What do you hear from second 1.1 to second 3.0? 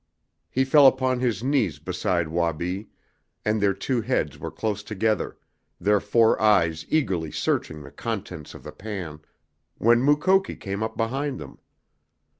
his knees beside Wabi,